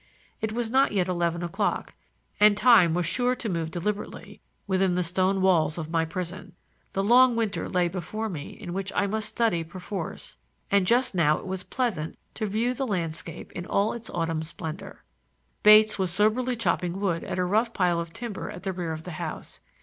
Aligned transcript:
It 0.41 0.51
was 0.51 0.71
not 0.71 0.91
yet 0.93 1.07
eleven 1.07 1.43
o'clock, 1.43 1.93
and 2.39 2.57
time 2.57 2.95
was 2.95 3.05
sure 3.05 3.35
to 3.35 3.47
move 3.47 3.69
deliberately 3.69 4.41
within 4.65 4.95
the 4.95 5.03
stone 5.03 5.41
walls 5.41 5.77
of 5.77 5.91
my 5.91 6.05
prison. 6.05 6.53
The 6.93 7.03
long 7.03 7.35
winter 7.35 7.69
lay 7.69 7.87
before 7.87 8.27
me 8.27 8.49
in 8.59 8.73
which 8.73 8.91
I 8.95 9.05
must 9.05 9.29
study 9.29 9.63
perforce, 9.63 10.37
and 10.71 10.87
just 10.87 11.13
now 11.13 11.37
it 11.37 11.45
was 11.45 11.61
pleasant 11.61 12.17
to 12.33 12.47
view 12.47 12.73
the 12.73 12.87
landscape 12.87 13.51
in 13.51 13.67
all 13.67 13.93
its 13.93 14.09
autumn 14.09 14.41
splendor. 14.41 15.03
Bates 15.61 15.99
was 15.99 16.09
soberly 16.09 16.55
chopping 16.55 16.99
wood 16.99 17.23
at 17.25 17.37
a 17.37 17.45
rough 17.45 17.71
pile 17.71 17.99
of 17.99 18.11
timber 18.11 18.49
at 18.49 18.63
the 18.63 18.73
rear 18.73 18.93
of 18.93 19.03
the 19.03 19.11
house. 19.21 19.59